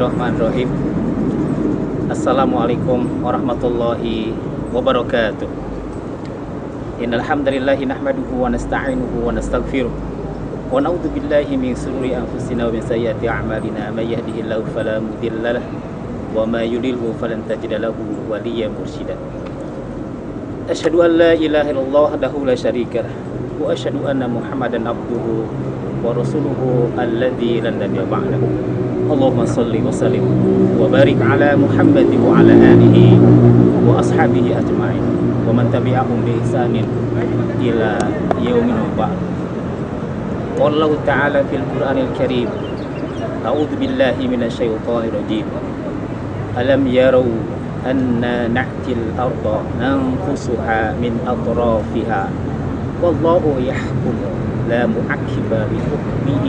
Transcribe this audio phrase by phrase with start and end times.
[0.00, 0.70] Bismillahirrahmanirrahim
[2.08, 4.32] Assalamualaikum warahmatullahi
[4.72, 5.44] wabarakatuh
[7.04, 9.92] Innal hamdalillahi nahmaduhu wa nasta'inuhu wa nastaghfiruh
[10.72, 15.60] wa na'udzu billahi min shururi anfusina wa min sayyiati a'malina may yahdihillahu fala mudilla
[16.32, 18.00] wa may yudlilhu falan tajida lahu
[18.32, 19.20] waliyyan mursyida
[20.64, 23.12] Asyhadu an la ilaha illallah wahdahu la syarika lah
[23.60, 25.44] wa asyhadu anna Muhammadan abduhu
[26.00, 28.48] wa rasuluhu alladzi lan nabiyya ba'dahu
[29.10, 30.24] اللهم صل وسلم
[30.78, 32.98] وبارك على محمد وعلى آله
[33.86, 35.04] وأصحابه أجمعين.
[35.50, 36.74] ومن تبعهم بإحسان
[37.58, 37.90] إلى
[38.38, 39.18] يوم بعد.
[40.60, 42.48] قال الله تعالى في القرآن الكريم
[43.46, 45.46] أعوذ بالله من الشيطان الرجيم.
[46.54, 47.34] ألم يروا
[47.90, 47.98] أن
[48.54, 49.44] نأتي الأرض
[49.82, 52.22] ننقصها من أطرافها؟
[53.02, 54.16] والله يحكم
[54.70, 56.46] لا معقب لحكمه.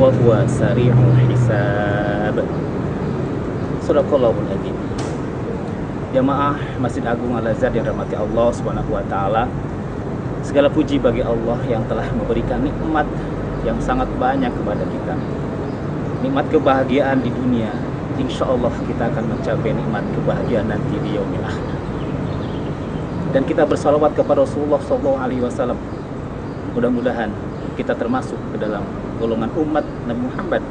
[0.00, 2.40] Wa huwa sari'ul hisab.
[3.84, 4.72] Sadaqallahul adzim.
[6.16, 9.44] Jamaah Masjid Agung Al Azhar yang dirahmati Allah Subhanahu wa taala.
[10.40, 13.04] Segala puji bagi Allah yang telah memberikan nikmat
[13.60, 15.14] yang sangat banyak kepada kita.
[16.24, 17.68] Nikmat kebahagiaan di dunia.
[18.16, 21.76] Insya Allah kita akan mencapai nikmat kebahagiaan nanti di yaumil akhir.
[23.36, 25.76] Dan kita bersalawat kepada Rasulullah SAW.
[26.72, 27.28] Mudah-mudahan
[27.76, 28.82] kita termasuk ke dalam
[29.20, 30.64] golongan umat Nabi Muhammad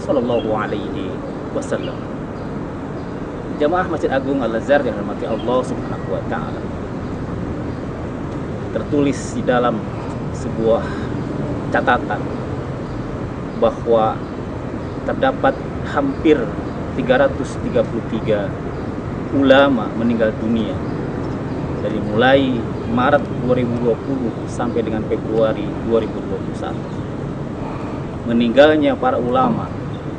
[0.00, 1.12] Sallallahu Alaihi
[1.52, 2.00] Wasallam.
[3.60, 6.60] Jamaah Masjid Agung Al Azhar yang dirahmati Allah Subhanahu Wa Taala.
[8.72, 9.76] Tertulis di dalam
[10.34, 10.82] sebuah
[11.70, 12.18] catatan
[13.62, 14.18] bahwa
[15.06, 15.54] terdapat
[15.92, 16.40] hampir
[16.98, 18.50] 333
[19.36, 20.74] ulama meninggal dunia
[21.84, 22.56] dari mulai
[22.90, 27.13] Maret 2020 sampai dengan Februari 2021.
[28.24, 29.68] Meninggalnya para ulama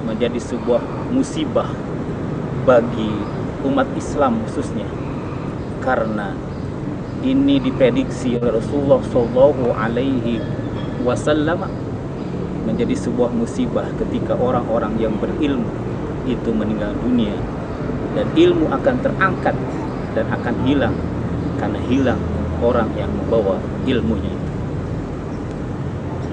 [0.05, 1.65] menjadi sebuah musibah
[2.65, 3.09] bagi
[3.65, 4.85] umat Islam khususnya
[5.81, 6.37] karena
[7.25, 10.37] ini diprediksi oleh Rasulullah Shallallahu Alaihi
[11.01, 11.65] Wasallam
[12.65, 15.69] menjadi sebuah musibah ketika orang-orang yang berilmu
[16.29, 17.33] itu meninggal dunia
[18.13, 19.57] dan ilmu akan terangkat
[20.13, 20.97] dan akan hilang
[21.57, 22.21] karena hilang
[22.61, 24.33] orang yang membawa ilmunya.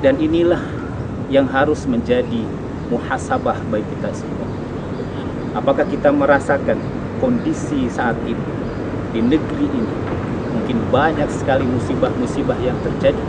[0.01, 0.82] Dan inilah
[1.33, 2.45] yang harus menjadi
[2.93, 4.49] muhasabah bagi kita semua.
[5.57, 6.77] Apakah kita merasakan
[7.25, 8.45] kondisi saat ini
[9.17, 9.97] di negeri ini
[10.53, 13.25] mungkin banyak sekali musibah-musibah yang terjadi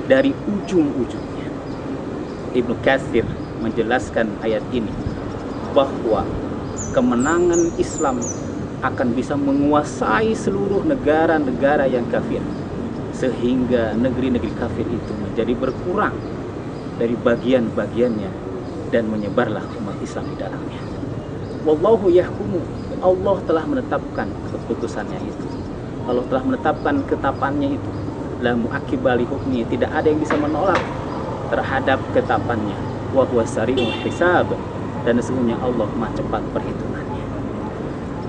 [0.07, 1.47] dari ujung-ujungnya.
[2.53, 3.25] Ibnu Katsir
[3.63, 4.91] menjelaskan ayat ini
[5.73, 6.27] bahwa
[6.93, 8.21] kemenangan Islam
[8.83, 12.43] akan bisa menguasai seluruh negara-negara yang kafir
[13.15, 16.13] sehingga negeri-negeri kafir itu menjadi berkurang
[16.99, 18.52] dari bagian-bagiannya
[18.93, 20.81] dan menyebarlah umat Islam di dalamnya.
[21.65, 22.61] Wallahu yahkumu.
[23.01, 25.47] Allah telah menetapkan keputusannya itu.
[26.05, 27.91] Allah telah menetapkan ketapannya itu.
[28.45, 29.65] La muakibali hukmi.
[29.65, 30.79] Tidak ada yang bisa menolak
[31.49, 32.77] terhadap ketapannya.
[33.17, 33.43] Wa huwa
[34.05, 34.53] hisab.
[35.03, 37.23] Dan sesungguhnya Allah maha cepat perhitungannya.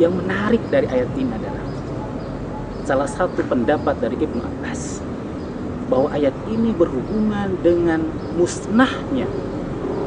[0.00, 1.62] Yang menarik dari ayat ini adalah
[2.88, 5.05] salah satu pendapat dari Ibnu Abbas
[5.87, 8.02] bahwa ayat ini berhubungan dengan
[8.34, 9.28] musnahnya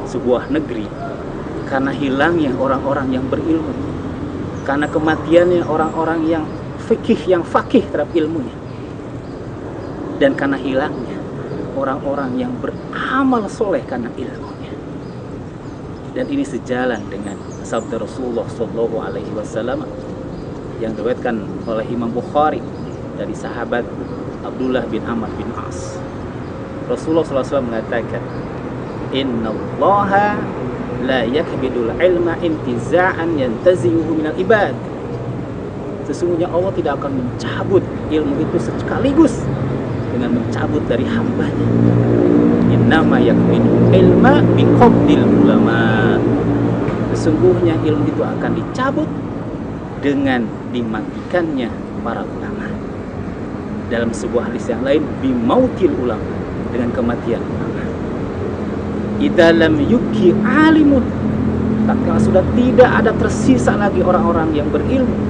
[0.08, 0.88] sebuah negeri
[1.68, 3.76] karena hilangnya orang-orang yang berilmu
[4.64, 6.44] karena kematiannya orang-orang yang
[6.88, 8.56] fikih yang fakih terhadap ilmunya
[10.18, 11.18] dan karena hilangnya
[11.78, 14.74] orang-orang yang beramal soleh karena ilmunya.
[16.12, 19.86] Dan ini sejalan dengan sabda Rasulullah Shallallahu Alaihi Wasallam
[20.82, 22.58] yang diriwayatkan oleh Imam Bukhari
[23.14, 23.86] dari sahabat
[24.42, 25.98] Abdullah bin Amr bin As.
[26.90, 28.22] Rasulullah SAW mengatakan
[29.08, 30.36] Inna allaha
[31.00, 34.76] la yakbidul ilma intiza'an yantazi'uhu minal ibad.
[36.04, 39.44] Sesungguhnya Allah tidak akan mencabut ilmu itu sekaligus
[40.12, 41.68] dengan mencabut dari hambanya.
[42.68, 46.16] Innama yakbidul ilma biqabdil ulama.
[47.16, 49.08] Sesungguhnya ilmu itu akan dicabut
[50.04, 51.72] dengan dimatikannya
[52.04, 52.68] para ulama.
[53.88, 56.28] Dalam sebuah hadis yang lain bimautil ulama
[56.68, 57.40] dengan kematian.
[57.40, 57.77] ulama
[59.18, 61.04] idalam yuki alimun.
[61.84, 65.28] Tatkala sudah tidak ada tersisa lagi orang-orang yang berilmu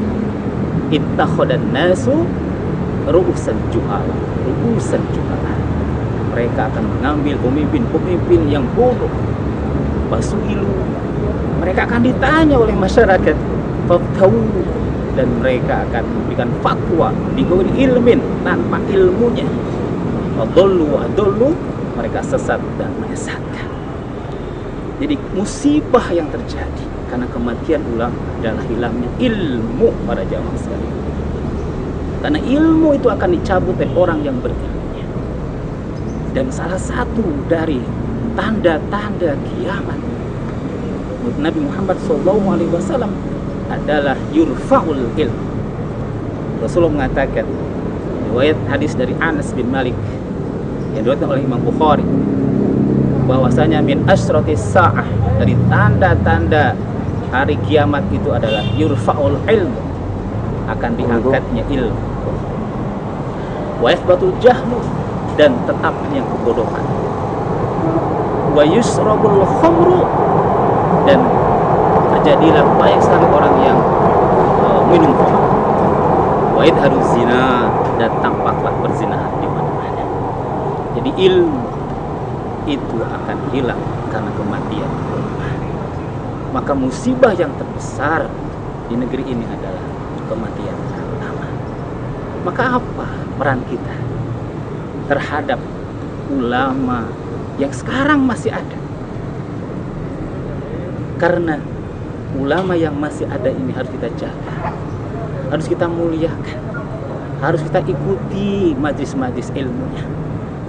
[0.89, 2.25] ittakhadan nasu
[3.09, 5.53] ru'usan juhala ru'usan juhala
[6.33, 9.13] mereka akan mengambil pemimpin-pemimpin yang bodoh
[10.09, 10.69] basuilu
[11.61, 13.37] mereka akan ditanya oleh masyarakat
[13.85, 14.41] fatwahu
[15.17, 17.43] dan mereka akan memberikan fatwa di
[17.83, 19.43] ilmin tanpa ilmunya.
[20.39, 21.51] Wadollu wadollu
[21.99, 23.68] mereka sesat dan menyesatkan
[24.99, 28.13] jadi musibah yang terjadi karena kematian ulang
[28.43, 30.97] adalah hilangnya ilmu pada jamaah sekalian
[32.19, 34.79] karena ilmu itu akan dicabut oleh orang yang berilmu
[36.35, 37.81] dan salah satu dari
[38.37, 39.99] tanda-tanda kiamat
[41.37, 43.13] Nabi Muhammad SAW
[43.69, 45.39] adalah yurfa'ul ilm.
[46.65, 47.45] Rasulullah mengatakan
[48.33, 49.95] riwayat hadis dari Anas bin Malik
[50.97, 52.07] yang diriwayatkan oleh Imam Bukhari
[53.29, 55.05] bahwasanya min asratis sa'ah
[55.37, 56.73] dari tanda-tanda
[57.29, 59.75] hari kiamat itu adalah yurfa'ul ilm
[60.73, 62.03] akan diangkatnya ilmu.
[63.85, 64.81] Wa yathbatul jahlu
[65.37, 66.83] dan tetapnya kebodohan
[68.59, 70.03] wa yusrabul khamru
[71.07, 71.23] dan
[72.11, 72.67] terjadilah
[72.99, 73.79] sekali orang yang
[74.67, 75.47] uh, minum khamr
[76.59, 77.71] wa harus zina
[78.03, 80.05] dan tampaklah berzinahan di mana-mana.
[80.99, 81.78] Jadi ilmu
[82.69, 83.81] itu akan hilang
[84.13, 84.93] karena kematian.
[86.53, 88.29] Maka musibah yang terbesar
[88.89, 89.85] di negeri ini adalah
[90.29, 91.47] kematian pertama.
[92.45, 93.07] Maka apa
[93.41, 93.97] peran kita
[95.09, 95.61] terhadap
[96.29, 97.09] ulama
[97.57, 98.79] yang sekarang masih ada?
[101.19, 101.59] Karena
[102.37, 104.77] ulama yang masih ada ini harus kita jaga
[105.49, 106.61] harus kita muliakan
[107.41, 110.05] harus kita ikuti majlis-majlis ilmunya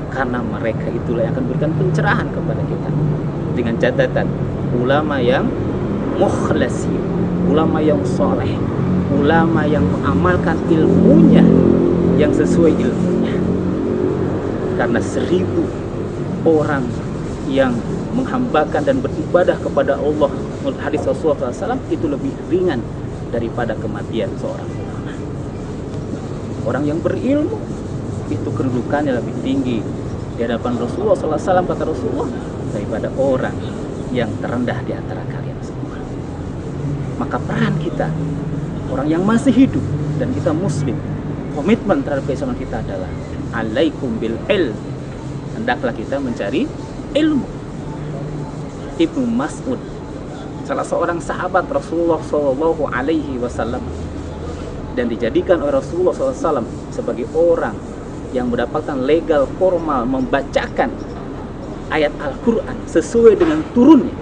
[0.10, 2.90] karena mereka itulah yang akan berikan pencerahan kepada kita.
[3.54, 4.28] Dengan catatan
[4.78, 5.50] ulama yang
[6.20, 6.92] mukhlasi
[7.50, 8.54] ulama yang soleh
[9.10, 11.42] ulama yang mengamalkan ilmunya
[12.20, 13.36] yang sesuai ilmunya.
[14.78, 15.66] Karena seribu
[16.46, 16.86] orang
[17.50, 17.74] yang
[18.14, 22.80] menghambakan dan beribadah kepada Allah menurut hadis Rasulullah SAW itu lebih ringan
[23.34, 25.14] daripada kematian seorang ulama.
[26.68, 27.58] Orang yang berilmu
[28.30, 29.82] itu kedudukannya lebih tinggi
[30.38, 32.30] di hadapan Rasulullah SAW kata Rasulullah
[32.72, 33.58] daripada orang
[34.14, 35.98] yang terendah di antara kalian semua.
[37.20, 38.08] Maka peran kita
[38.90, 39.84] orang yang masih hidup
[40.18, 40.98] dan kita muslim
[41.54, 43.10] komitmen terhadap keislaman kita adalah
[43.54, 44.78] alaikum bil ilm
[45.58, 46.66] hendaklah kita mencari
[47.18, 47.48] ilmu
[49.00, 49.80] Ibnu Mas'ud
[50.68, 53.82] salah seorang sahabat Rasulullah Shallallahu Alaihi Wasallam
[54.94, 57.74] dan dijadikan oleh Rasulullah SAW sebagai orang
[58.36, 60.94] yang mendapatkan legal formal membacakan
[61.90, 64.14] ayat Al-Quran sesuai dengan turunnya.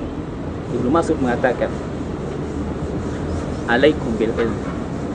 [0.72, 1.72] Ibnu Mas'ud mengatakan,
[3.68, 4.56] Alaikum bil ilm.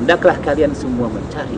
[0.02, 1.56] Hendaklah kalian semua mencari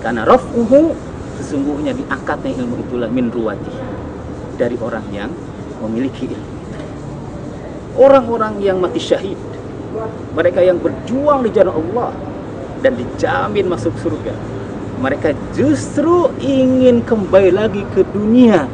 [0.00, 0.94] Karena raf'uhu
[1.40, 3.72] sesungguhnya diangkatnya ilmu itulah min ruwati
[4.60, 5.32] dari orang yang
[5.80, 6.52] memiliki ilmu
[7.96, 9.40] orang-orang yang mati syahid
[10.36, 12.12] mereka yang berjuang di jalan Allah
[12.84, 14.36] dan dijamin masuk surga
[15.00, 18.68] mereka justru ingin kembali lagi ke dunia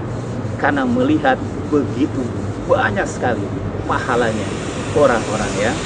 [0.58, 1.38] karena melihat
[1.70, 2.26] begitu
[2.66, 3.46] banyak sekali
[3.86, 4.50] pahalanya.
[4.98, 5.76] Orang-orang yang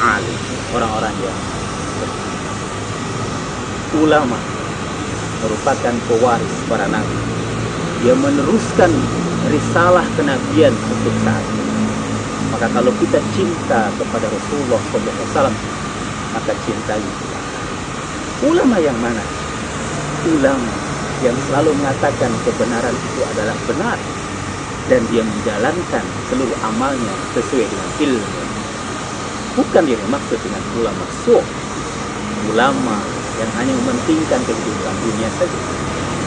[0.00, 0.38] alim
[0.72, 1.38] orang-orang yang
[4.00, 4.38] ulama
[5.44, 7.18] merupakan pewaris para nabi.
[8.00, 8.88] Dia meneruskan
[9.52, 11.68] risalah kenabian untuk saat ini.
[12.48, 15.52] Maka kalau kita cinta kepada Rasulullah SAW,
[16.32, 17.02] maka cintai.
[18.40, 19.39] Ulama yang mana?
[20.20, 20.84] Ulama
[21.16, 24.04] yang selalu mengatakan kebenaran itu adalah benar
[24.84, 28.44] dan dia menjalankan seluruh amalnya sesuai dengan ilmu.
[29.56, 31.48] Bukan yang dimaksud dengan ulama suh,
[32.44, 35.64] ulama yang hanya mementingkan kehidupan dunia saja,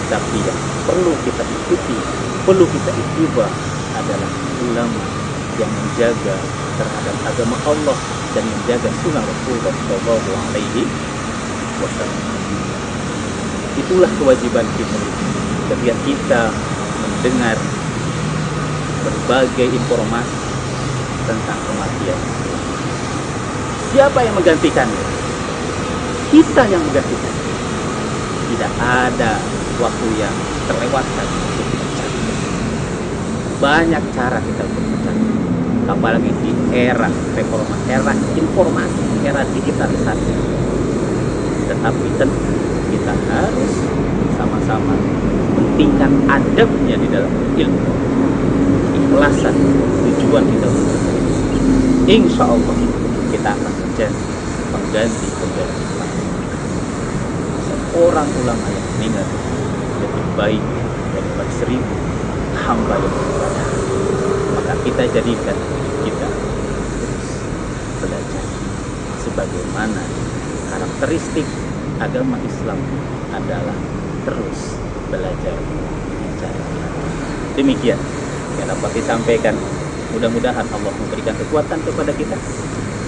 [0.09, 2.01] tapi yang perlu kita ikuti,
[2.41, 3.53] perlu kita itiba
[3.93, 5.13] adalah ulama
[5.53, 8.01] yang menjaga terhadap agama Allah
[8.33, 10.89] dan menjaga sunnah Rasulullah Shallallahu Alaihi
[11.77, 12.42] Wasallam.
[13.73, 14.97] Itulah kewajiban kita
[15.73, 16.41] ketika kita
[17.01, 17.57] mendengar
[19.01, 20.37] berbagai informasi
[21.25, 22.19] tentang kematian.
[23.89, 25.05] Siapa yang menggantikannya?
[26.29, 27.33] Kita yang menggantikan.
[28.49, 29.31] Tidak ada
[29.81, 30.33] waktu yang
[30.69, 32.21] terlewatkan untuk mencari.
[33.57, 35.25] Banyak cara kita untuk mencari.
[35.89, 40.33] Apalagi di era reformasi, era informasi, era digitalisasi.
[41.69, 43.73] Tetapi tentu kita harus
[44.37, 44.93] sama-sama
[45.57, 47.89] pentingkan adabnya di dalam ilmu.
[48.93, 49.55] Ikhlasan
[50.05, 50.69] tujuan kita
[52.03, 52.75] insya Allah
[53.31, 54.23] kita akan menjadi
[54.75, 55.83] pengganti pengganti
[57.63, 59.27] seorang ulama yang meninggal
[60.03, 60.63] lebih baik
[61.15, 61.95] daripada seribu
[62.67, 63.67] hamba yang beribadah
[64.51, 65.57] maka kita jadikan
[66.03, 66.27] kita
[66.99, 67.27] terus
[68.03, 68.45] belajar
[69.23, 70.03] sebagaimana
[70.67, 71.47] karakteristik
[72.03, 72.79] agama Islam
[73.31, 73.77] adalah
[74.27, 74.75] terus
[75.07, 75.55] belajar
[76.19, 76.63] mencari
[77.55, 77.99] demikian
[78.59, 79.55] yang dapat disampaikan.
[80.13, 82.37] Mudah-mudahan Allah memberikan kekuatan kepada kita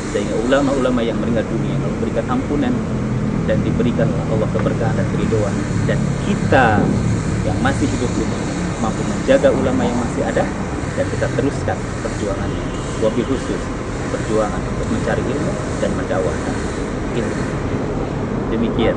[0.10, 2.74] sehingga ulama-ulama yang meninggal dunia Allah berikan ampunan
[3.46, 5.54] dan diberikan Allah keberkahan dan keriduan.
[5.86, 6.82] Dan kita
[7.46, 8.38] yang masih hidup ini
[8.82, 10.46] mampu menjaga ulama yang masih ada
[10.98, 12.66] dan kita teruskan perjuangannya.
[13.04, 13.62] Wabil khusus
[14.10, 16.56] perjuangan untuk mencari ilmu dan mendawahkan
[17.22, 17.65] ilmu
[18.56, 18.96] demikian.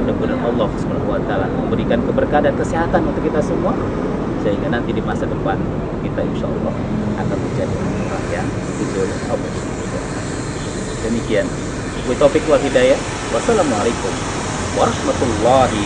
[0.00, 0.68] Mudah-mudahan Allah
[1.28, 3.76] taala memberikan keberkahan dan kesehatan untuk kita semua
[4.40, 5.60] sehingga nanti di masa depan
[6.00, 6.72] kita insya Allah
[7.20, 8.46] akan menjadi orang yang
[8.80, 9.52] dijodoh Allah
[11.04, 11.46] demikian.
[12.08, 12.96] Taufiq wal hidayah.
[13.28, 14.12] Wassalamualaikum
[14.72, 15.84] warahmatullahi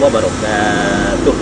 [0.00, 1.41] wabarakatuh